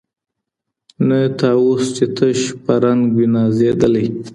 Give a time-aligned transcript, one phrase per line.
[1.07, 4.05] نه طاووس چي تش په رنګ وي نازېدلی